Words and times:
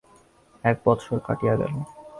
এক 0.63 0.77
বৎসর 0.85 1.17
কাটিয়া 1.27 1.53
গেল। 1.55 1.73